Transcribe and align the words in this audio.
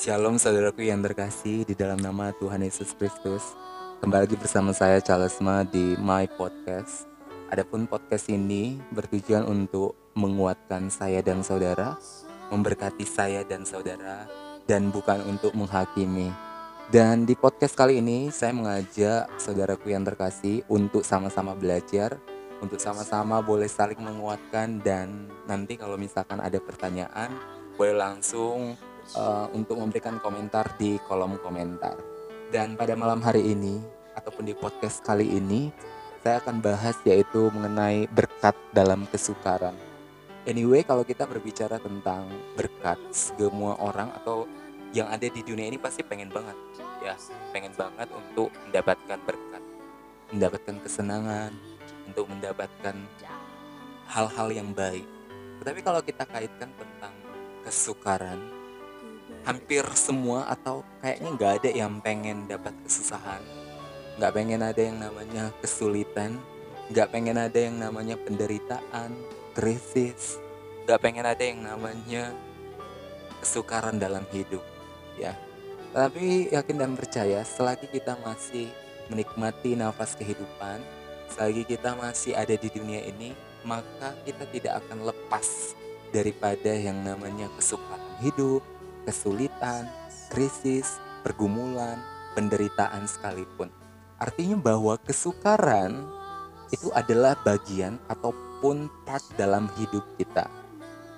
Shalom 0.00 0.40
saudaraku 0.40 0.88
yang 0.88 1.04
terkasih 1.04 1.68
di 1.68 1.76
dalam 1.76 2.00
nama 2.00 2.32
Tuhan 2.40 2.64
Yesus 2.64 2.96
Kristus. 2.96 3.52
Kembali 4.00 4.24
lagi 4.24 4.32
bersama 4.40 4.72
saya 4.72 4.96
Charles 4.96 5.36
Ma 5.44 5.60
di 5.60 5.92
My 6.00 6.24
Podcast. 6.24 7.04
Adapun 7.52 7.84
podcast 7.84 8.32
ini 8.32 8.80
bertujuan 8.96 9.44
untuk 9.44 9.92
menguatkan 10.16 10.88
saya 10.88 11.20
dan 11.20 11.44
saudara, 11.44 12.00
memberkati 12.48 13.04
saya 13.04 13.44
dan 13.44 13.68
saudara, 13.68 14.24
dan 14.64 14.88
bukan 14.88 15.20
untuk 15.28 15.52
menghakimi. 15.52 16.32
Dan 16.88 17.28
di 17.28 17.36
podcast 17.36 17.76
kali 17.76 18.00
ini 18.00 18.32
saya 18.32 18.56
mengajak 18.56 19.28
saudaraku 19.36 19.92
yang 19.92 20.08
terkasih 20.08 20.64
untuk 20.72 21.04
sama-sama 21.04 21.52
belajar, 21.52 22.16
untuk 22.64 22.80
sama-sama 22.80 23.44
boleh 23.44 23.68
saling 23.68 24.00
menguatkan 24.00 24.80
dan 24.80 25.28
nanti 25.44 25.76
kalau 25.76 26.00
misalkan 26.00 26.40
ada 26.40 26.56
pertanyaan 26.56 27.36
boleh 27.76 28.00
langsung 28.00 28.80
uh, 29.16 29.46
untuk 29.56 29.80
memberikan 29.80 30.20
komentar 30.20 30.76
di 30.76 31.00
kolom 31.06 31.40
komentar. 31.40 31.96
Dan 32.50 32.74
pada 32.74 32.98
malam 32.98 33.22
hari 33.22 33.54
ini 33.54 33.78
ataupun 34.18 34.46
di 34.46 34.54
podcast 34.58 35.00
kali 35.06 35.26
ini 35.38 35.70
saya 36.20 36.42
akan 36.44 36.60
bahas 36.60 36.98
yaitu 37.08 37.48
mengenai 37.54 38.04
berkat 38.12 38.52
dalam 38.76 39.08
kesukaran. 39.08 39.72
Anyway, 40.44 40.84
kalau 40.84 41.04
kita 41.04 41.28
berbicara 41.28 41.76
tentang 41.80 42.28
berkat, 42.56 42.96
semua 43.12 43.76
orang 43.76 44.08
atau 44.16 44.48
yang 44.90 45.06
ada 45.06 45.28
di 45.28 45.40
dunia 45.44 45.70
ini 45.70 45.78
pasti 45.78 46.02
pengen 46.02 46.32
banget 46.32 46.56
ya, 47.04 47.14
pengen 47.54 47.72
banget 47.76 48.08
untuk 48.10 48.50
mendapatkan 48.68 49.20
berkat, 49.22 49.62
mendapatkan 50.32 50.76
kesenangan, 50.82 51.52
untuk 52.08 52.26
mendapatkan 52.28 52.96
hal-hal 54.10 54.48
yang 54.50 54.70
baik. 54.74 55.06
Tetapi 55.62 55.80
kalau 55.84 56.00
kita 56.02 56.24
kaitkan 56.26 56.72
tentang 56.74 57.14
kesukaran, 57.62 58.59
hampir 59.44 59.84
semua 59.96 60.48
atau 60.48 60.84
kayaknya 61.00 61.28
nggak 61.36 61.52
ada 61.62 61.70
yang 61.72 61.92
pengen 62.00 62.48
dapat 62.48 62.74
kesusahan. 62.84 63.42
Nggak 64.20 64.32
pengen 64.36 64.60
ada 64.60 64.80
yang 64.80 64.98
namanya 65.00 65.44
kesulitan 65.64 66.40
nggak 66.90 67.08
pengen 67.14 67.38
ada 67.38 67.54
yang 67.54 67.78
namanya 67.78 68.18
penderitaan 68.18 69.14
krisis 69.54 70.42
nggak 70.82 70.98
pengen 70.98 71.22
ada 71.22 71.38
yang 71.38 71.62
namanya 71.62 72.34
kesukaran 73.38 74.02
dalam 74.02 74.26
hidup 74.34 74.62
ya. 75.14 75.38
Tapi 75.90 76.50
yakin 76.50 76.76
dan 76.78 76.92
percaya 76.98 77.46
selagi 77.46 77.86
kita 77.90 78.18
masih 78.22 78.70
menikmati 79.10 79.74
nafas 79.74 80.14
kehidupan 80.14 80.78
selagi 81.30 81.62
kita 81.62 81.94
masih 81.94 82.34
ada 82.34 82.54
di 82.54 82.68
dunia 82.70 83.06
ini 83.06 83.34
maka 83.62 84.14
kita 84.26 84.46
tidak 84.50 84.82
akan 84.86 85.06
lepas 85.06 85.78
daripada 86.10 86.74
yang 86.74 86.98
namanya 87.06 87.46
kesukaran 87.54 88.18
hidup 88.22 88.62
kesulitan, 89.04 89.88
krisis, 90.30 91.00
pergumulan, 91.26 92.00
penderitaan 92.34 93.04
sekalipun. 93.04 93.68
Artinya 94.20 94.56
bahwa 94.60 95.00
kesukaran 95.00 96.04
itu 96.70 96.92
adalah 96.94 97.34
bagian 97.42 97.98
ataupun 98.06 98.86
part 99.02 99.24
dalam 99.34 99.66
hidup 99.80 100.04
kita. 100.20 100.46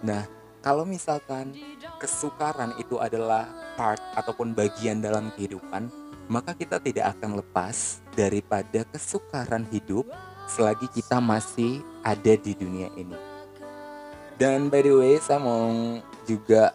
Nah, 0.01 0.25
kalau 0.63 0.87
misalkan 0.87 1.53
kesukaran 1.99 2.73
itu 2.79 2.97
adalah 3.03 3.51
part 3.75 4.01
ataupun 4.15 4.55
bagian 4.55 5.03
dalam 5.03 5.35
kehidupan, 5.35 5.91
maka 6.31 6.55
kita 6.55 6.79
tidak 6.79 7.19
akan 7.19 7.43
lepas 7.43 8.01
daripada 8.15 8.87
kesukaran 8.89 9.67
hidup 9.69 10.07
selagi 10.47 10.87
kita 10.91 11.19
masih 11.19 11.83
ada 12.07 12.35
di 12.39 12.53
dunia 12.55 12.89
ini. 12.95 13.19
Dan 14.39 14.73
by 14.73 14.83
the 14.83 14.95
way, 14.95 15.15
saya 15.23 15.39
mau 15.39 15.71
juga 16.27 16.75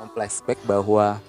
memflashback 0.00 0.56
bahwa 0.64 1.20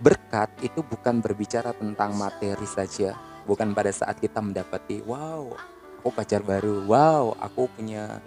berkat 0.00 0.48
itu 0.64 0.80
bukan 0.80 1.20
berbicara 1.20 1.76
tentang 1.76 2.16
materi 2.16 2.64
saja, 2.64 3.12
bukan 3.44 3.76
pada 3.76 3.92
saat 3.92 4.16
kita 4.16 4.40
mendapati 4.40 5.04
wow, 5.04 5.52
aku 6.00 6.08
pacar 6.14 6.40
baru, 6.40 6.88
wow, 6.88 7.36
aku 7.36 7.68
punya 7.76 8.22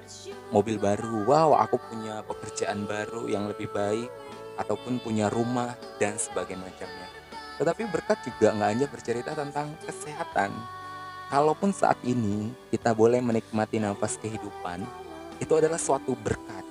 mobil 0.53 0.77
baru, 0.77 1.25
wow, 1.25 1.57
aku 1.57 1.81
punya 1.89 2.21
pekerjaan 2.27 2.85
baru 2.85 3.25
yang 3.25 3.49
lebih 3.49 3.71
baik 3.73 4.11
ataupun 4.59 5.01
punya 5.01 5.31
rumah 5.31 5.73
dan 5.97 6.19
sebagainya 6.19 6.61
macamnya. 6.61 7.07
Tetapi 7.57 7.81
berkat 7.89 8.17
juga 8.27 8.53
nggak 8.53 8.69
hanya 8.69 8.87
bercerita 8.89 9.31
tentang 9.33 9.73
kesehatan. 9.81 10.51
Kalaupun 11.31 11.71
saat 11.71 11.95
ini 12.03 12.51
kita 12.69 12.91
boleh 12.91 13.23
menikmati 13.23 13.79
nafas 13.79 14.19
kehidupan, 14.19 14.83
itu 15.39 15.53
adalah 15.55 15.79
suatu 15.79 16.11
berkat 16.19 16.70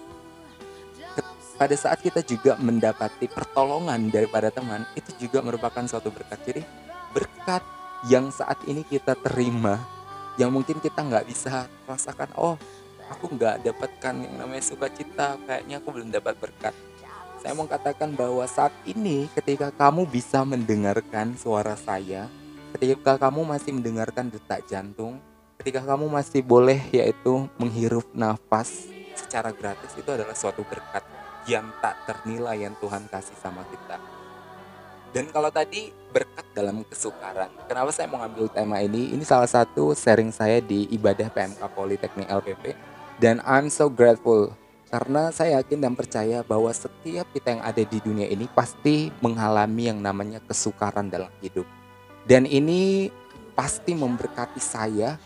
pada 1.56 1.74
saat 1.74 2.02
kita 2.02 2.20
juga 2.22 2.58
mendapati 2.60 3.26
pertolongan 3.30 4.10
daripada 4.12 4.50
teman 4.52 4.86
itu 4.94 5.26
juga 5.26 5.40
merupakan 5.40 5.84
suatu 5.88 6.12
berkat. 6.12 6.38
Jadi 6.46 6.62
berkat 7.14 7.62
yang 8.08 8.28
saat 8.30 8.58
ini 8.68 8.86
kita 8.86 9.16
terima 9.18 9.80
yang 10.38 10.54
mungkin 10.54 10.78
kita 10.80 11.04
nggak 11.04 11.26
bisa 11.28 11.68
rasakan 11.84 12.32
oh 12.38 12.56
aku 13.10 13.34
nggak 13.34 13.66
dapatkan 13.66 14.14
yang 14.24 14.34
namanya 14.40 14.64
sukacita 14.64 15.36
kayaknya 15.44 15.82
aku 15.82 15.88
belum 15.90 16.08
dapat 16.14 16.38
berkat. 16.38 16.74
Saya 17.40 17.56
mau 17.56 17.64
katakan 17.64 18.12
bahwa 18.12 18.44
saat 18.44 18.72
ini 18.84 19.24
ketika 19.32 19.72
kamu 19.72 20.04
bisa 20.04 20.44
mendengarkan 20.44 21.32
suara 21.40 21.72
saya 21.72 22.28
ketika 22.76 23.18
kamu 23.18 23.42
masih 23.42 23.74
mendengarkan 23.74 24.30
detak 24.30 24.62
jantung 24.70 25.18
ketika 25.58 25.82
kamu 25.82 26.06
masih 26.06 26.40
boleh 26.40 26.78
yaitu 26.94 27.50
menghirup 27.58 28.06
nafas 28.14 28.86
secara 29.18 29.50
gratis 29.50 29.90
itu 29.98 30.06
adalah 30.06 30.32
suatu 30.32 30.62
berkat 30.62 31.02
yang 31.48 31.68
tak 31.80 31.96
ternilai 32.04 32.66
yang 32.68 32.74
Tuhan 32.80 33.08
kasih 33.08 33.36
sama 33.40 33.64
kita. 33.68 33.96
Dan 35.10 35.26
kalau 35.34 35.50
tadi 35.50 35.90
berkat 36.14 36.46
dalam 36.54 36.86
kesukaran, 36.86 37.50
kenapa 37.66 37.90
saya 37.90 38.06
mau 38.06 38.22
ngambil 38.22 38.46
tema 38.54 38.78
ini? 38.78 39.10
Ini 39.10 39.24
salah 39.26 39.50
satu 39.50 39.90
sharing 39.90 40.30
saya 40.30 40.62
di 40.62 40.86
ibadah 40.94 41.26
PMK 41.34 41.62
Politeknik 41.74 42.30
LPP. 42.30 42.78
Dan 43.18 43.42
I'm 43.42 43.66
so 43.68 43.90
grateful 43.90 44.54
karena 44.90 45.30
saya 45.30 45.62
yakin 45.62 45.82
dan 45.82 45.94
percaya 45.98 46.42
bahwa 46.46 46.70
setiap 46.70 47.26
kita 47.34 47.58
yang 47.58 47.62
ada 47.62 47.82
di 47.82 47.98
dunia 48.02 48.26
ini 48.26 48.46
pasti 48.50 49.10
mengalami 49.18 49.90
yang 49.90 49.98
namanya 49.98 50.38
kesukaran 50.46 51.10
dalam 51.10 51.30
hidup. 51.42 51.66
Dan 52.26 52.46
ini 52.46 53.10
pasti 53.58 53.94
memberkati 53.94 54.62
saya 54.62 55.18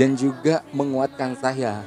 dan 0.00 0.16
juga 0.16 0.64
menguatkan 0.72 1.36
saya 1.36 1.84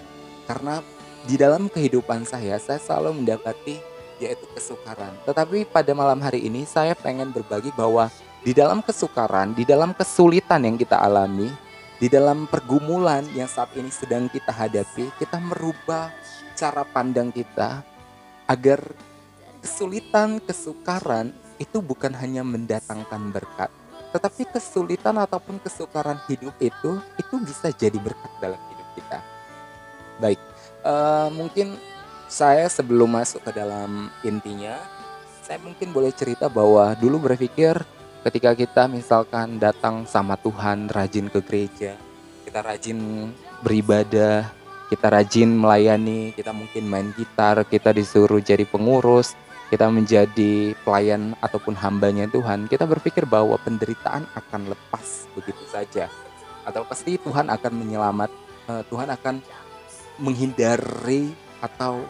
karena 0.50 0.82
di 1.28 1.36
dalam 1.36 1.68
kehidupan 1.68 2.24
saya, 2.24 2.56
saya 2.62 2.80
selalu 2.80 3.24
mendapati 3.24 3.80
yaitu 4.20 4.46
kesukaran. 4.52 5.16
Tetapi 5.24 5.68
pada 5.68 5.92
malam 5.96 6.20
hari 6.20 6.44
ini 6.44 6.68
saya 6.68 6.94
pengen 6.94 7.32
berbagi 7.32 7.72
bahwa 7.74 8.12
di 8.44 8.52
dalam 8.56 8.80
kesukaran, 8.84 9.56
di 9.56 9.64
dalam 9.68 9.92
kesulitan 9.96 10.64
yang 10.64 10.76
kita 10.80 11.00
alami, 11.00 11.52
di 12.00 12.08
dalam 12.08 12.48
pergumulan 12.48 13.28
yang 13.36 13.48
saat 13.48 13.72
ini 13.76 13.92
sedang 13.92 14.32
kita 14.32 14.52
hadapi, 14.52 15.12
kita 15.20 15.40
merubah 15.40 16.12
cara 16.56 16.84
pandang 16.88 17.32
kita 17.32 17.84
agar 18.48 18.80
kesulitan, 19.64 20.40
kesukaran 20.44 21.36
itu 21.60 21.84
bukan 21.84 22.16
hanya 22.16 22.44
mendatangkan 22.44 23.36
berkat, 23.36 23.68
tetapi 24.16 24.48
kesulitan 24.48 25.20
ataupun 25.20 25.60
kesukaran 25.60 26.20
hidup 26.32 26.56
itu 26.64 27.04
itu 27.20 27.36
bisa 27.44 27.68
jadi 27.76 28.00
berkat 28.00 28.32
dalam 28.40 28.60
hidup 28.72 28.88
kita. 28.96 29.20
Baik, 30.24 30.40
uh, 30.84 31.28
mungkin 31.34 31.76
saya 32.30 32.70
sebelum 32.70 33.10
masuk 33.18 33.42
ke 33.42 33.52
dalam 33.56 34.14
intinya, 34.22 34.78
saya 35.42 35.58
mungkin 35.66 35.90
boleh 35.90 36.14
cerita 36.14 36.46
bahwa 36.46 36.94
dulu 36.94 37.26
berpikir 37.26 37.74
ketika 38.22 38.54
kita 38.54 38.86
misalkan 38.86 39.58
datang 39.58 40.06
sama 40.06 40.38
Tuhan, 40.38 40.92
rajin 40.94 41.32
ke 41.32 41.42
gereja, 41.42 41.98
kita 42.46 42.62
rajin 42.62 43.32
beribadah, 43.66 44.46
kita 44.94 45.08
rajin 45.10 45.50
melayani, 45.54 46.34
kita 46.38 46.54
mungkin 46.54 46.86
main 46.86 47.10
gitar, 47.18 47.66
kita 47.66 47.94
disuruh 47.94 48.42
jadi 48.42 48.66
pengurus, 48.66 49.34
kita 49.70 49.86
menjadi 49.90 50.74
pelayan 50.82 51.38
ataupun 51.46 51.78
hambanya 51.78 52.26
Tuhan, 52.26 52.66
kita 52.66 52.90
berpikir 52.90 53.30
bahwa 53.30 53.54
penderitaan 53.62 54.26
akan 54.34 54.74
lepas 54.74 55.30
begitu 55.38 55.62
saja. 55.70 56.10
Atau 56.66 56.86
pasti 56.90 57.22
Tuhan 57.22 57.54
akan 57.54 57.74
menyelamat, 57.74 58.30
eh, 58.70 58.84
Tuhan 58.90 59.10
akan 59.14 59.36
menghindari 60.20 61.32
atau 61.64 62.04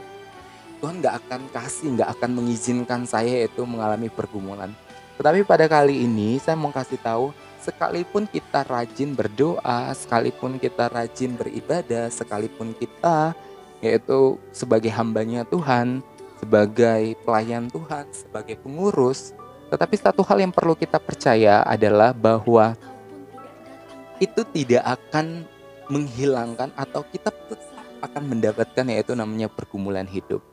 Tuhan 0.80 1.04
nggak 1.04 1.16
akan 1.26 1.42
kasih, 1.52 1.88
nggak 2.00 2.10
akan 2.20 2.32
mengizinkan 2.40 3.02
saya 3.04 3.46
itu 3.46 3.62
mengalami 3.68 4.08
pergumulan. 4.08 4.72
Tetapi 5.20 5.44
pada 5.44 5.68
kali 5.68 6.08
ini 6.08 6.40
saya 6.40 6.56
mau 6.56 6.72
kasih 6.72 7.00
tahu, 7.04 7.36
sekalipun 7.60 8.24
kita 8.26 8.64
rajin 8.64 9.12
berdoa, 9.12 9.92
sekalipun 9.92 10.56
kita 10.56 10.88
rajin 10.88 11.36
beribadah, 11.36 12.08
sekalipun 12.08 12.72
kita 12.74 13.36
yaitu 13.80 14.36
sebagai 14.52 14.92
hambanya 14.92 15.48
Tuhan, 15.48 16.04
sebagai 16.40 17.16
pelayan 17.24 17.72
Tuhan, 17.72 18.08
sebagai 18.12 18.60
pengurus, 18.60 19.32
tetapi 19.70 19.96
satu 19.96 20.26
hal 20.26 20.42
yang 20.42 20.52
perlu 20.52 20.74
kita 20.74 20.98
percaya 20.98 21.62
adalah 21.64 22.12
bahwa 22.12 22.74
itu 24.20 24.42
tidak 24.52 24.84
akan 25.00 25.46
menghilangkan 25.88 26.74
atau 26.76 27.06
kita 27.08 27.32
akan 28.00 28.24
mendapatkan 28.36 28.86
yaitu 28.88 29.13
namanya 29.16 29.51
pergumulan 29.51 30.07
hidup. 30.07 30.44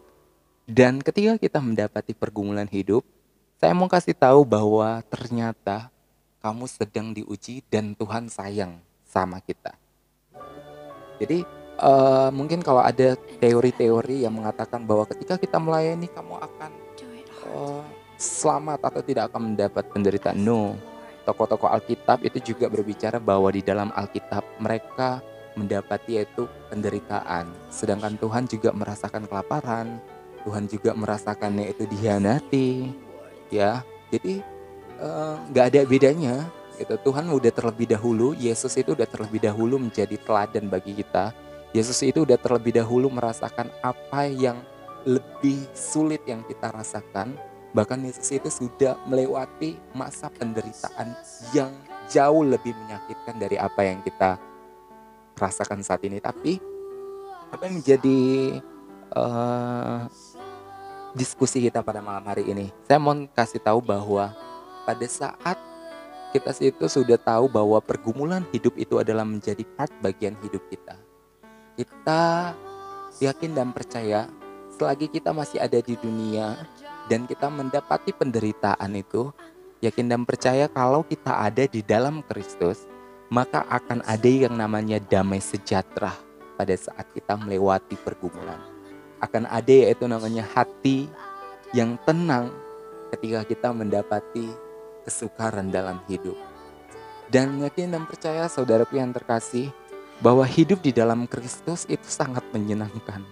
Dan 0.67 0.99
ketika 0.99 1.39
kita 1.39 1.63
mendapati 1.63 2.11
pergumulan 2.11 2.67
hidup, 2.67 3.07
Saya 3.57 3.73
mau 3.73 3.89
kasih 3.89 4.13
tahu 4.13 4.45
bahwa 4.45 5.01
ternyata 5.09 5.89
kamu 6.45 6.69
sedang 6.69 7.17
diuji 7.17 7.65
dan 7.73 7.97
Tuhan 7.97 8.29
sayang 8.29 8.77
sama 9.09 9.41
kita. 9.41 9.73
Jadi 11.17 11.41
uh, 11.81 12.29
mungkin 12.37 12.61
kalau 12.61 12.85
ada 12.85 13.17
teori-teori 13.41 14.29
yang 14.29 14.37
mengatakan 14.37 14.85
bahwa 14.85 15.09
ketika 15.09 15.41
kita 15.41 15.57
melayani 15.57 16.05
kamu 16.05 16.37
akan 16.37 16.71
uh, 17.57 17.81
selamat 18.21 18.93
atau 18.93 19.01
tidak 19.01 19.33
akan 19.33 19.57
mendapat 19.57 19.89
penderitaan. 19.89 20.37
No, 20.37 20.77
tokoh-tokoh 21.25 21.73
Alkitab 21.73 22.29
itu 22.29 22.53
juga 22.53 22.69
berbicara 22.69 23.17
bahwa 23.17 23.49
di 23.49 23.65
dalam 23.65 23.89
Alkitab 23.97 24.45
mereka 24.61 25.25
mendapati 25.57 26.21
yaitu 26.21 26.45
penderitaan. 26.69 27.51
Sedangkan 27.73 28.15
Tuhan 28.21 28.45
juga 28.47 28.71
merasakan 28.77 29.25
kelaparan, 29.27 29.99
Tuhan 30.47 30.71
juga 30.71 30.95
merasakannya 30.95 31.75
itu 31.75 31.89
dihianati, 31.91 32.95
ya. 33.51 33.83
Jadi 34.15 34.45
eh, 35.03 35.35
nggak 35.51 35.65
uh, 35.67 35.71
ada 35.73 35.81
bedanya. 35.83 36.37
Gitu. 36.77 36.93
Tuhan 37.09 37.33
udah 37.33 37.53
terlebih 37.57 37.89
dahulu, 37.89 38.37
Yesus 38.37 38.77
itu 38.77 38.93
udah 38.93 39.09
terlebih 39.09 39.41
dahulu 39.49 39.81
menjadi 39.81 40.21
teladan 40.21 40.69
bagi 40.69 40.93
kita. 40.93 41.33
Yesus 41.73 42.05
itu 42.05 42.29
udah 42.29 42.37
terlebih 42.37 42.77
dahulu 42.77 43.09
merasakan 43.09 43.73
apa 43.81 44.29
yang 44.29 44.61
lebih 45.09 45.65
sulit 45.73 46.21
yang 46.29 46.45
kita 46.45 46.69
rasakan. 46.69 47.33
Bahkan 47.73 48.05
Yesus 48.05 48.29
itu 48.29 48.49
sudah 48.53 49.01
melewati 49.09 49.81
masa 49.97 50.29
penderitaan 50.29 51.17
yang 51.57 51.73
jauh 52.13 52.45
lebih 52.45 52.77
menyakitkan 52.77 53.37
dari 53.41 53.57
apa 53.57 53.81
yang 53.85 54.05
kita 54.05 54.37
rasakan 55.37 55.85
saat 55.85 56.01
ini 56.09 56.19
tapi 56.19 56.59
apa 57.53 57.63
yang 57.69 57.79
menjadi 57.79 58.19
uh, 59.15 60.09
diskusi 61.15 61.63
kita 61.63 61.81
pada 61.85 62.03
malam 62.03 62.25
hari 62.27 62.49
ini? 62.49 62.73
Saya 62.89 62.99
mau 62.99 63.15
kasih 63.15 63.63
tahu 63.63 63.79
bahwa 63.81 64.35
pada 64.83 65.07
saat 65.07 65.57
kita 66.35 66.53
itu 66.61 66.85
sudah 66.91 67.17
tahu 67.17 67.49
bahwa 67.49 67.79
pergumulan 67.81 68.45
hidup 68.51 68.75
itu 68.77 68.99
adalah 68.99 69.25
menjadi 69.25 69.63
part 69.77 69.93
bagian 70.03 70.35
hidup 70.43 70.61
kita. 70.69 70.99
Kita 71.79 72.53
yakin 73.23 73.57
dan 73.57 73.73
percaya 73.73 74.29
selagi 74.77 75.09
kita 75.09 75.33
masih 75.33 75.57
ada 75.57 75.81
di 75.81 75.97
dunia 75.97 76.57
dan 77.09 77.25
kita 77.25 77.49
mendapati 77.49 78.13
penderitaan 78.13 78.93
itu 78.93 79.33
yakin 79.81 80.13
dan 80.13 80.23
percaya 80.29 80.69
kalau 80.69 81.01
kita 81.01 81.33
ada 81.33 81.65
di 81.65 81.81
dalam 81.81 82.21
Kristus 82.27 82.85
maka 83.29 83.67
akan 83.67 84.07
ada 84.07 84.31
yang 84.31 84.55
namanya 84.55 85.03
damai 85.03 85.43
sejahtera 85.43 86.15
pada 86.57 86.75
saat 86.75 87.07
kita 87.13 87.35
melewati 87.37 87.99
pergumulan. 88.01 88.59
Akan 89.19 89.49
ada 89.49 89.73
yaitu 89.73 90.07
namanya 90.07 90.45
hati 90.45 91.11
yang 91.75 91.99
tenang 92.07 92.53
ketika 93.11 93.43
kita 93.45 93.69
mendapati 93.75 94.47
kesukaran 95.07 95.71
dalam 95.71 95.99
hidup. 96.07 96.37
Dan 97.27 97.59
yakin 97.59 97.91
dan 97.91 98.07
percaya 98.07 98.47
saudaraku 98.47 99.03
yang 99.03 99.11
terkasih 99.11 99.75
bahwa 100.23 100.47
hidup 100.47 100.79
di 100.81 100.95
dalam 100.95 101.27
Kristus 101.27 101.85
itu 101.91 102.07
sangat 102.07 102.47
menyenangkan. 102.55 103.23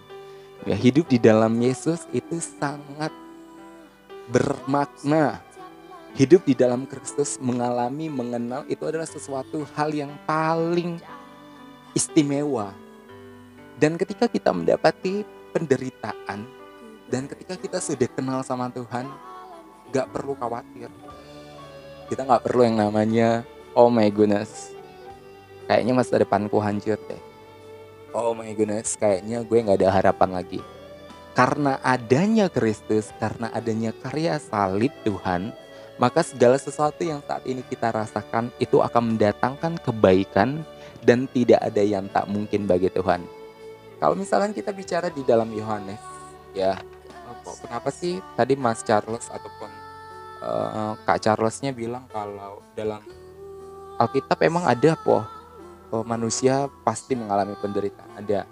Ya, 0.64 0.75
hidup 0.75 1.06
di 1.12 1.20
dalam 1.20 1.61
Yesus 1.61 2.08
itu 2.11 2.41
sangat 2.41 3.12
bermakna 4.32 5.44
hidup 6.14 6.46
di 6.46 6.55
dalam 6.55 6.87
Kristus, 6.87 7.37
mengalami, 7.43 8.06
mengenal 8.06 8.62
itu 8.70 8.87
adalah 8.87 9.06
sesuatu 9.06 9.66
hal 9.75 9.90
yang 9.90 10.14
paling 10.25 11.02
istimewa. 11.90 12.70
Dan 13.75 13.99
ketika 13.99 14.31
kita 14.31 14.55
mendapati 14.55 15.26
penderitaan 15.50 16.46
dan 17.11 17.26
ketika 17.26 17.58
kita 17.58 17.82
sudah 17.82 18.06
kenal 18.14 18.46
sama 18.46 18.70
Tuhan, 18.70 19.11
gak 19.90 20.14
perlu 20.14 20.38
khawatir. 20.38 20.87
Kita 22.06 22.22
gak 22.22 22.46
perlu 22.46 22.62
yang 22.62 22.78
namanya, 22.78 23.43
oh 23.75 23.90
my 23.90 24.06
goodness, 24.14 24.70
kayaknya 25.67 25.99
masa 25.99 26.22
depanku 26.22 26.62
hancur 26.62 26.99
deh. 27.10 27.22
Oh 28.14 28.31
my 28.31 28.55
goodness, 28.55 28.94
kayaknya 28.94 29.43
gue 29.43 29.67
gak 29.67 29.82
ada 29.82 29.90
harapan 29.90 30.31
lagi. 30.38 30.62
Karena 31.34 31.82
adanya 31.82 32.46
Kristus, 32.46 33.10
karena 33.19 33.50
adanya 33.50 33.90
karya 33.90 34.38
salib 34.38 34.94
Tuhan, 35.02 35.50
maka 35.96 36.26
segala 36.26 36.58
sesuatu 36.58 37.06
yang 37.06 37.23
saat 37.23 37.46
ini 37.46 37.62
kita 37.62 37.94
rasakan 37.94 38.50
itu 38.58 38.82
akan 38.82 39.14
mendatangkan 39.14 39.79
kebaikan 39.79 40.67
dan 41.06 41.31
tidak 41.31 41.61
ada 41.62 41.82
yang 41.85 42.11
tak 42.11 42.26
mungkin 42.26 42.67
bagi 42.67 42.91
Tuhan. 42.91 43.23
Kalau 44.02 44.19
misalnya 44.19 44.50
kita 44.50 44.75
bicara 44.75 45.06
di 45.08 45.23
dalam 45.23 45.49
Yohanes, 45.55 46.00
ya, 46.50 46.76
kenapa 47.62 47.94
sih 47.94 48.19
tadi 48.35 48.58
Mas 48.58 48.82
Charles 48.82 49.31
ataupun 49.31 49.70
uh, 50.43 50.93
Kak 51.06 51.23
Charlesnya 51.23 51.70
bilang 51.70 52.05
kalau 52.11 52.61
dalam 52.75 53.00
Alkitab 53.94 54.43
emang 54.43 54.67
ada 54.67 54.99
po 54.99 55.23
oh, 55.94 56.02
manusia 56.02 56.67
pasti 56.82 57.14
mengalami 57.14 57.55
penderitaan. 57.62 58.19
Ada. 58.19 58.50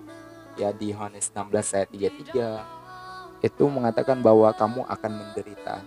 Ya 0.55 0.69
di 0.71 0.93
Yohanes 0.93 1.33
16 1.33 1.75
ayat 1.75 1.89
33 1.91 3.43
itu 3.43 3.65
mengatakan 3.67 4.23
bahwa 4.23 4.53
kamu 4.55 4.87
akan 4.87 5.11
menderita 5.11 5.83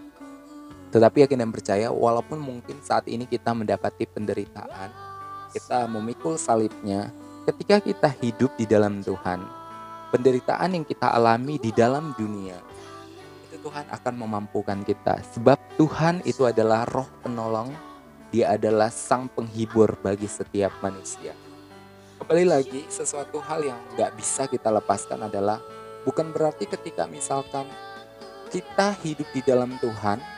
tetapi 0.96 1.28
yakin 1.28 1.44
dan 1.44 1.52
percaya 1.52 1.92
walaupun 1.92 2.40
mungkin 2.40 2.80
saat 2.80 3.12
ini 3.12 3.28
kita 3.28 3.52
mendapati 3.52 4.08
penderitaan, 4.08 4.96
kita 5.52 5.92
memikul 5.92 6.40
salibnya, 6.40 7.12
ketika 7.44 7.84
kita 7.84 8.08
hidup 8.24 8.56
di 8.56 8.64
dalam 8.64 9.04
Tuhan, 9.04 9.44
penderitaan 10.16 10.72
yang 10.72 10.88
kita 10.88 11.12
alami 11.12 11.60
di 11.60 11.76
dalam 11.76 12.16
dunia, 12.16 12.56
itu 13.44 13.60
Tuhan 13.60 13.92
akan 13.92 14.14
memampukan 14.16 14.80
kita. 14.88 15.20
Sebab 15.36 15.60
Tuhan 15.76 16.24
itu 16.24 16.48
adalah 16.48 16.88
roh 16.88 17.12
penolong, 17.20 17.76
dia 18.32 18.56
adalah 18.56 18.88
sang 18.88 19.28
penghibur 19.28 20.00
bagi 20.00 20.32
setiap 20.32 20.80
manusia. 20.80 21.36
Kembali 22.24 22.48
lagi, 22.48 22.88
sesuatu 22.88 23.44
hal 23.44 23.68
yang 23.68 23.80
gak 24.00 24.16
bisa 24.16 24.48
kita 24.48 24.72
lepaskan 24.72 25.28
adalah 25.28 25.60
bukan 26.08 26.32
berarti 26.32 26.64
ketika 26.72 27.04
misalkan 27.04 27.68
kita 28.48 28.96
hidup 29.04 29.28
di 29.36 29.44
dalam 29.44 29.76
Tuhan, 29.84 30.35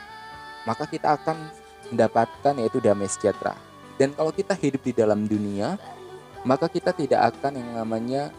maka 0.64 0.88
kita 0.88 1.14
akan 1.18 1.36
mendapatkan 1.92 2.54
yaitu 2.58 2.78
damai 2.82 3.10
sejahtera. 3.10 3.54
Dan 3.98 4.14
kalau 4.14 4.30
kita 4.30 4.54
hidup 4.54 4.82
di 4.82 4.92
dalam 4.94 5.26
dunia, 5.26 5.74
maka 6.46 6.70
kita 6.70 6.94
tidak 6.94 7.34
akan 7.34 7.58
yang 7.58 7.70
namanya 7.74 8.30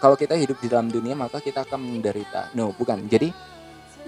kalau 0.00 0.16
kita 0.16 0.32
hidup 0.32 0.56
di 0.64 0.72
dalam 0.72 0.88
dunia 0.88 1.12
maka 1.12 1.44
kita 1.44 1.68
akan 1.68 1.76
menderita. 1.76 2.48
No, 2.56 2.72
bukan. 2.72 3.04
Jadi 3.04 3.28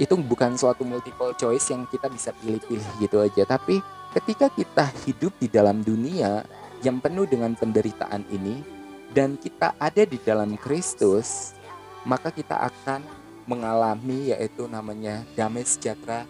itu 0.01 0.15
bukan 0.17 0.57
suatu 0.57 0.85
multiple 0.85 1.37
choice 1.37 1.73
yang 1.73 1.85
kita 1.89 2.09
bisa 2.09 2.33
pilih-pilih 2.41 2.89
gitu 3.01 3.21
aja. 3.21 3.45
Tapi 3.45 3.81
ketika 4.17 4.49
kita 4.49 4.89
hidup 5.05 5.37
di 5.37 5.49
dalam 5.53 5.85
dunia 5.85 6.45
yang 6.81 7.01
penuh 7.01 7.29
dengan 7.29 7.53
penderitaan 7.57 8.25
ini 8.33 8.65
dan 9.13 9.37
kita 9.37 9.77
ada 9.77 10.05
di 10.05 10.17
dalam 10.21 10.57
Kristus, 10.57 11.57
maka 12.09 12.33
kita 12.33 12.57
akan 12.57 13.05
mengalami 13.47 14.35
yaitu 14.35 14.67
namanya 14.67 15.23
damai 15.39 15.63
sejahtera 15.63 16.27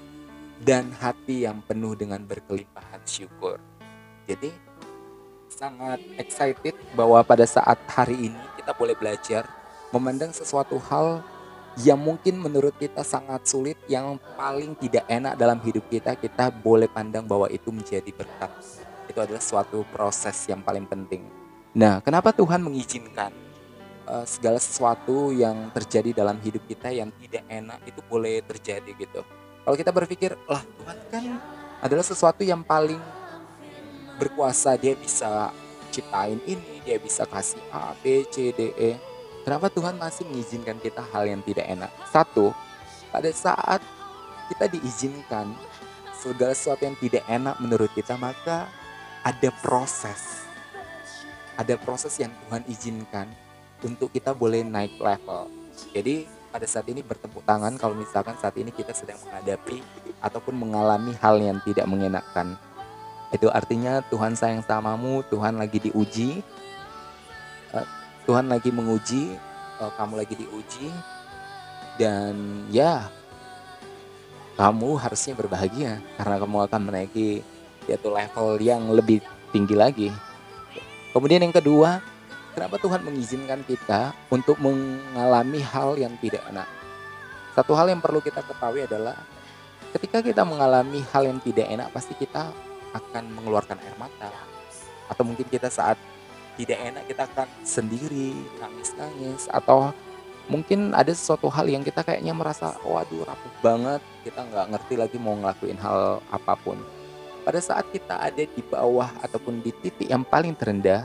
dan 0.61 0.92
hati 0.96 1.44
yang 1.49 1.61
penuh 1.64 1.96
dengan 1.96 2.20
berkelimpahan 2.25 3.00
syukur. 3.04 3.61
Jadi 4.28 4.52
sangat 5.49 6.00
excited 6.20 6.76
bahwa 6.92 7.20
pada 7.25 7.49
saat 7.49 7.80
hari 7.88 8.28
ini 8.32 8.42
kita 8.61 8.76
boleh 8.76 8.96
belajar 8.96 9.49
memandang 9.92 10.32
sesuatu 10.32 10.76
hal 10.92 11.25
yang 11.76 12.00
mungkin 12.00 12.40
menurut 12.40 12.73
kita 12.80 13.04
sangat 13.04 13.44
sulit, 13.44 13.76
yang 13.85 14.16
paling 14.32 14.73
tidak 14.80 15.04
enak 15.12 15.37
dalam 15.37 15.61
hidup 15.61 15.85
kita, 15.92 16.16
kita 16.16 16.49
boleh 16.49 16.88
pandang 16.88 17.28
bahwa 17.28 17.52
itu 17.52 17.68
menjadi 17.68 18.08
berkat. 18.16 18.49
Itu 19.04 19.20
adalah 19.20 19.44
suatu 19.44 19.85
proses 19.92 20.40
yang 20.49 20.64
paling 20.64 20.88
penting. 20.88 21.28
Nah, 21.76 22.00
kenapa 22.00 22.32
Tuhan 22.32 22.64
mengizinkan 22.64 23.28
uh, 24.06 24.25
segala 24.25 24.56
sesuatu 24.62 25.34
yang 25.34 25.70
terjadi 25.75 26.16
dalam 26.22 26.38
hidup 26.40 26.62
kita 26.64 26.94
yang 26.94 27.10
tidak 27.20 27.44
enak 27.50 27.78
itu 27.84 28.00
boleh 28.06 28.40
terjadi 28.46 28.90
gitu. 28.96 29.20
Kalau 29.66 29.76
kita 29.76 29.90
berpikir, 29.90 30.38
lah 30.46 30.62
Tuhan 30.62 30.98
kan 31.10 31.25
adalah 31.82 32.04
sesuatu 32.06 32.46
yang 32.46 32.62
paling 32.62 33.02
berkuasa, 34.16 34.78
dia 34.78 34.94
bisa 34.94 35.50
ciptain 35.90 36.38
ini, 36.46 36.80
dia 36.86 36.96
bisa 37.02 37.26
kasih 37.26 37.60
A, 37.75 37.92
B, 37.98 38.25
C, 38.30 38.54
D, 38.54 38.72
E. 38.78 38.90
Kenapa 39.42 39.70
Tuhan 39.70 39.98
masih 39.98 40.26
mengizinkan 40.26 40.78
kita 40.78 41.02
hal 41.14 41.26
yang 41.26 41.42
tidak 41.42 41.66
enak? 41.66 41.90
Satu, 42.10 42.50
pada 43.10 43.30
saat 43.30 43.82
kita 44.50 44.70
diizinkan 44.70 45.54
segala 46.14 46.54
sesuatu 46.54 46.82
yang 46.86 46.98
tidak 46.98 47.22
enak 47.26 47.54
menurut 47.62 47.90
kita, 47.94 48.14
maka 48.18 48.70
ada 49.22 49.50
proses. 49.62 50.46
Ada 51.58 51.75
proses 51.80 52.14
yang 52.20 52.30
Tuhan 52.46 52.62
izinkan 52.68 53.26
untuk 53.85 54.12
kita 54.12 54.33
boleh 54.33 54.64
naik 54.64 54.97
level. 54.97 55.50
Jadi 55.92 56.25
pada 56.49 56.64
saat 56.64 56.88
ini 56.88 57.04
bertepuk 57.04 57.45
tangan 57.45 57.76
kalau 57.76 57.92
misalkan 57.92 58.33
saat 58.40 58.56
ini 58.56 58.73
kita 58.73 58.97
sedang 58.97 59.21
menghadapi 59.28 59.85
ataupun 60.25 60.56
mengalami 60.56 61.12
hal 61.21 61.37
yang 61.37 61.61
tidak 61.61 61.85
mengenakan. 61.85 62.56
Itu 63.35 63.52
artinya 63.52 64.00
Tuhan 64.09 64.38
sayang 64.38 64.64
samamu, 64.64 65.21
Tuhan 65.28 65.61
lagi 65.61 65.83
diuji, 65.83 66.40
eh, 67.76 67.87
Tuhan 68.25 68.49
lagi 68.49 68.73
menguji, 68.73 69.37
eh, 69.83 69.92
kamu 70.00 70.12
lagi 70.16 70.35
diuji, 70.38 70.88
dan 72.00 72.64
ya 72.73 73.12
kamu 74.56 74.97
harusnya 74.97 75.37
berbahagia 75.37 76.00
karena 76.16 76.37
kamu 76.40 76.56
akan 76.64 76.80
menaiki 76.88 77.45
yaitu 77.85 78.09
level 78.09 78.56
yang 78.56 78.88
lebih 78.88 79.21
tinggi 79.52 79.76
lagi. 79.76 80.09
Kemudian 81.12 81.45
yang 81.45 81.54
kedua, 81.54 82.00
kenapa 82.56 82.80
Tuhan 82.80 83.04
mengizinkan 83.04 83.60
kita 83.68 84.16
untuk 84.32 84.56
mengalami 84.56 85.60
hal 85.60 86.00
yang 86.00 86.16
tidak 86.25 86.40
enak? 86.48 86.64
Satu 87.52 87.76
hal 87.76 87.92
yang 87.92 88.00
perlu 88.00 88.25
kita 88.25 88.40
ketahui 88.40 88.88
adalah 88.88 89.20
ketika 89.92 90.25
kita 90.25 90.40
mengalami 90.48 91.04
hal 91.12 91.28
yang 91.28 91.36
tidak 91.44 91.68
enak 91.68 91.92
pasti 91.92 92.16
kita 92.16 92.48
akan 92.96 93.28
mengeluarkan 93.36 93.76
air 93.84 93.96
mata 94.00 94.32
atau 95.12 95.22
mungkin 95.22 95.44
kita 95.52 95.68
saat 95.68 96.00
tidak 96.56 96.80
enak 96.80 97.04
kita 97.04 97.28
akan 97.28 97.48
sendiri 97.60 98.32
nangis-nangis 98.56 99.52
atau 99.52 99.92
mungkin 100.48 100.96
ada 100.96 101.12
sesuatu 101.12 101.52
hal 101.52 101.68
yang 101.68 101.84
kita 101.84 102.00
kayaknya 102.00 102.32
merasa 102.32 102.72
waduh 102.84 103.28
rapuh 103.28 103.52
banget 103.60 104.00
kita 104.25 104.40
nggak 104.40 104.66
ngerti 104.72 104.94
lagi 104.96 105.16
mau 105.20 105.36
ngelakuin 105.36 105.76
hal 105.76 106.25
apa 106.32 106.54
pun 106.60 106.80
pada 107.44 107.60
saat 107.60 107.84
kita 107.92 108.16
ada 108.16 108.42
di 108.42 108.62
bawah 108.64 109.12
ataupun 109.20 109.60
di 109.60 109.70
titik 109.70 110.08
yang 110.08 110.25
paling 110.25 110.56
terendah 110.56 111.04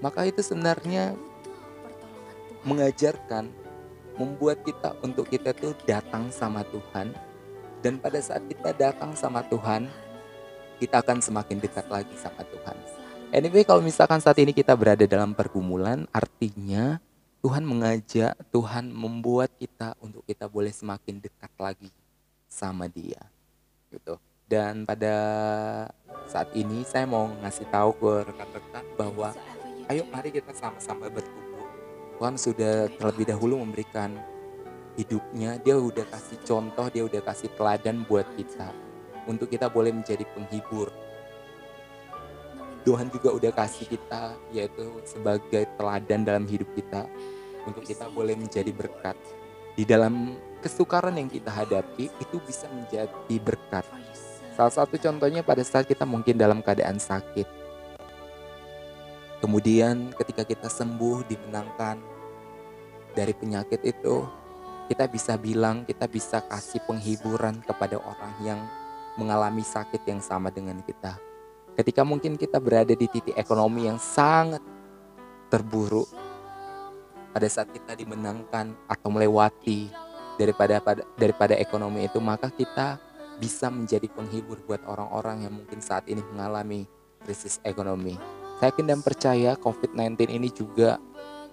maka 0.00 0.26
itu 0.26 0.40
sebenarnya 0.44 1.16
mengajarkan 2.64 3.48
membuat 4.20 4.60
kita 4.64 4.92
untuk 5.00 5.28
kita 5.32 5.56
tuh 5.56 5.72
datang 5.88 6.28
sama 6.28 6.60
Tuhan. 6.68 7.16
Dan 7.80 7.96
pada 7.96 8.20
saat 8.20 8.44
kita 8.44 8.76
datang 8.76 9.16
sama 9.16 9.40
Tuhan 9.48 9.88
kita 10.76 11.00
akan 11.00 11.24
semakin 11.24 11.60
dekat 11.60 11.88
lagi 11.88 12.12
sama 12.20 12.44
Tuhan. 12.44 12.76
Anyway 13.32 13.64
kalau 13.64 13.80
misalkan 13.80 14.20
saat 14.20 14.36
ini 14.36 14.52
kita 14.52 14.76
berada 14.76 15.08
dalam 15.08 15.32
pergumulan 15.32 16.04
artinya 16.12 17.00
Tuhan 17.40 17.64
mengajak, 17.64 18.36
Tuhan 18.52 18.92
membuat 18.92 19.48
kita 19.56 19.96
untuk 20.04 20.20
kita 20.28 20.44
boleh 20.44 20.68
semakin 20.68 21.24
dekat 21.24 21.48
lagi 21.56 21.88
sama 22.44 22.84
Dia, 22.84 23.20
gitu. 23.88 24.20
Dan 24.44 24.84
pada 24.84 25.16
saat 26.28 26.52
ini 26.52 26.84
saya 26.84 27.08
mau 27.08 27.32
ngasih 27.40 27.64
tahu 27.72 27.96
ke 27.96 28.12
rekan-rekan 28.28 28.84
bahwa 28.92 29.32
ayo 29.90 30.06
mari 30.06 30.30
kita 30.30 30.54
sama-sama 30.54 31.10
bertumbuh. 31.10 31.66
Tuhan 32.14 32.38
sudah 32.38 32.86
terlebih 32.94 33.26
dahulu 33.34 33.58
memberikan 33.58 34.14
hidupnya, 34.94 35.58
dia 35.58 35.74
udah 35.74 36.06
kasih 36.06 36.38
contoh, 36.46 36.86
dia 36.94 37.02
udah 37.02 37.18
kasih 37.26 37.50
teladan 37.58 38.06
buat 38.06 38.28
kita 38.38 38.70
untuk 39.26 39.50
kita 39.50 39.66
boleh 39.66 39.90
menjadi 39.90 40.22
penghibur. 40.30 40.94
Tuhan 42.86 43.10
juga 43.12 43.34
udah 43.34 43.52
kasih 43.52 43.90
kita 43.90 44.38
yaitu 44.54 45.02
sebagai 45.04 45.66
teladan 45.74 46.22
dalam 46.22 46.46
hidup 46.46 46.70
kita 46.72 47.04
untuk 47.66 47.84
kita 47.84 48.08
boleh 48.08 48.38
menjadi 48.38 48.72
berkat 48.72 49.18
di 49.76 49.84
dalam 49.84 50.38
kesukaran 50.64 51.18
yang 51.18 51.28
kita 51.28 51.50
hadapi 51.50 52.08
itu 52.08 52.36
bisa 52.46 52.70
menjadi 52.72 53.36
berkat. 53.42 53.84
Salah 54.54 54.72
satu 54.72 54.96
contohnya 54.96 55.44
pada 55.44 55.60
saat 55.60 55.84
kita 55.84 56.08
mungkin 56.08 56.40
dalam 56.40 56.64
keadaan 56.64 56.96
sakit. 56.96 57.59
Kemudian 59.40 60.12
ketika 60.16 60.44
kita 60.44 60.68
sembuh 60.68 61.24
dimenangkan 61.24 61.96
dari 63.16 63.32
penyakit 63.32 63.80
itu, 63.82 64.28
kita 64.92 65.08
bisa 65.08 65.40
bilang, 65.40 65.88
kita 65.88 66.04
bisa 66.04 66.44
kasih 66.44 66.84
penghiburan 66.84 67.64
kepada 67.64 67.96
orang 67.96 68.34
yang 68.44 68.60
mengalami 69.16 69.64
sakit 69.64 70.04
yang 70.04 70.20
sama 70.20 70.52
dengan 70.52 70.84
kita. 70.84 71.16
Ketika 71.72 72.04
mungkin 72.04 72.36
kita 72.36 72.60
berada 72.60 72.92
di 72.92 73.08
titik 73.08 73.32
ekonomi 73.38 73.88
yang 73.88 73.96
sangat 73.96 74.60
terburuk, 75.48 76.10
pada 77.30 77.46
saat 77.46 77.70
kita 77.70 77.94
dimenangkan 77.94 78.74
atau 78.90 79.08
melewati 79.08 79.86
daripada 80.34 80.82
pada, 80.82 81.02
daripada 81.14 81.54
ekonomi 81.54 82.10
itu 82.10 82.18
maka 82.18 82.50
kita 82.50 82.98
bisa 83.38 83.70
menjadi 83.70 84.10
penghibur 84.10 84.58
buat 84.66 84.82
orang-orang 84.84 85.46
yang 85.48 85.54
mungkin 85.54 85.80
saat 85.80 86.04
ini 86.10 86.20
mengalami 86.34 86.84
krisis 87.22 87.62
ekonomi. 87.62 88.18
Saya 88.60 88.76
yakin 88.76 88.92
dan 88.92 89.00
percaya 89.00 89.56
COVID-19 89.56 90.36
ini 90.36 90.52
juga 90.52 91.00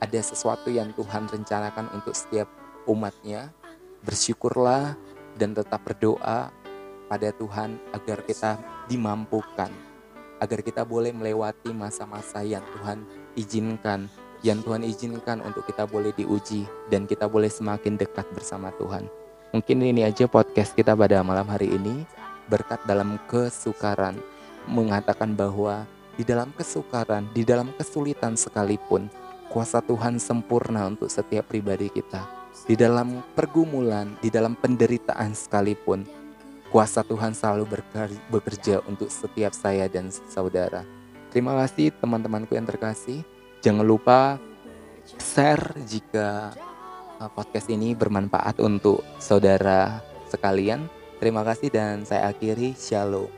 ada 0.03 0.19
sesuatu 0.19 0.67
yang 0.67 0.91
Tuhan 0.91 1.31
rencanakan 1.31 1.87
untuk 1.95 2.11
setiap 2.11 2.51
umatnya. 2.83 3.55
Bersyukurlah 4.03 4.91
dan 5.39 5.55
tetap 5.55 5.87
berdoa 5.87 6.51
pada 7.07 7.31
Tuhan 7.31 7.79
agar 7.95 8.27
kita 8.27 8.59
dimampukan, 8.91 9.71
agar 10.43 10.59
kita 10.59 10.83
boleh 10.83 11.15
melewati 11.15 11.71
masa-masa 11.71 12.43
yang 12.43 12.67
Tuhan 12.75 13.07
izinkan 13.39 14.11
yang 14.45 14.61
Tuhan 14.61 14.85
izinkan 14.85 15.41
untuk 15.41 15.65
kita 15.65 15.89
boleh 15.89 16.13
diuji 16.13 16.67
dan 16.93 17.09
kita 17.09 17.25
boleh 17.25 17.49
semakin 17.49 17.97
dekat 17.97 18.27
bersama 18.35 18.69
Tuhan. 18.77 19.09
Mungkin 19.55 19.79
ini 19.79 20.03
aja 20.03 20.27
podcast 20.27 20.75
kita 20.75 20.93
pada 20.93 21.23
malam 21.23 21.47
hari 21.47 21.71
ini. 21.71 22.03
Berkat 22.51 22.83
dalam 22.83 23.15
kesukaran 23.27 24.19
mengatakan 24.67 25.33
bahwa 25.33 25.87
di 26.17 26.25
dalam 26.25 26.49
kesukaran, 26.57 27.29
di 27.31 27.45
dalam 27.45 27.69
kesulitan 27.77 28.33
sekalipun, 28.33 29.05
kuasa 29.53 29.85
Tuhan 29.85 30.17
sempurna 30.17 30.89
untuk 30.89 31.13
setiap 31.13 31.45
pribadi 31.47 31.93
kita. 31.93 32.25
Di 32.65 32.73
dalam 32.73 33.21
pergumulan, 33.37 34.17
di 34.17 34.33
dalam 34.33 34.57
penderitaan 34.57 35.37
sekalipun, 35.37 36.03
kuasa 36.73 37.05
Tuhan 37.05 37.37
selalu 37.37 37.69
bekerja 38.33 38.81
untuk 38.89 39.13
setiap 39.13 39.53
saya 39.53 39.85
dan 39.85 40.09
saudara. 40.09 40.81
Terima 41.29 41.53
kasih 41.53 41.93
teman-temanku 42.01 42.57
yang 42.57 42.65
terkasih. 42.65 43.21
Jangan 43.61 43.85
lupa 43.85 44.41
share 45.21 45.77
jika 45.85 46.51
uh, 47.21 47.29
podcast 47.29 47.69
ini 47.69 47.93
bermanfaat 47.93 48.57
untuk 48.57 49.05
saudara 49.21 50.01
sekalian. 50.33 50.89
Terima 51.21 51.45
kasih 51.45 51.69
dan 51.69 52.05
saya 52.09 52.33
akhiri. 52.33 52.73
Shalom. 52.73 53.36